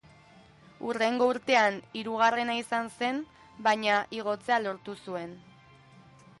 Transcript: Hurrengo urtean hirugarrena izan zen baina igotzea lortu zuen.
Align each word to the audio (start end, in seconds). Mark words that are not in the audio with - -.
Hurrengo 0.87 1.27
urtean 1.33 1.77
hirugarrena 1.99 2.57
izan 2.61 2.89
zen 2.97 3.21
baina 3.69 4.01
igotzea 4.23 4.61
lortu 4.67 4.99
zuen. 5.05 5.41